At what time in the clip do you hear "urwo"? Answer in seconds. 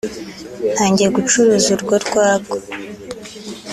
1.75-1.95